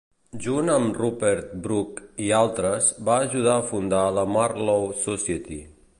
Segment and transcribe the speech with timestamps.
[0.43, 5.65] Junt amb Rupert Brooke i altres va ajudar a fundar la Marlowe Society.